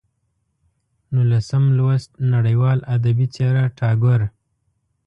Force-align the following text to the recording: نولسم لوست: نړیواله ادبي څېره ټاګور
نولسم 1.13 1.63
لوست: 1.77 2.09
نړیواله 2.33 2.83
ادبي 2.95 3.27
څېره 3.33 3.63
ټاګور 3.77 4.21